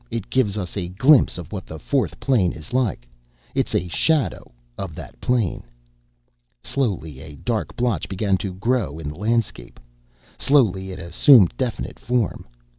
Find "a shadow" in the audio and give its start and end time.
3.75-4.51